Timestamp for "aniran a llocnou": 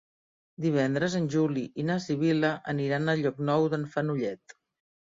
2.75-3.71